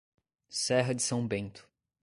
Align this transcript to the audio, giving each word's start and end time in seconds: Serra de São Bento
Serra 0.49 0.95
de 0.95 1.01
São 1.03 1.27
Bento 1.27 1.69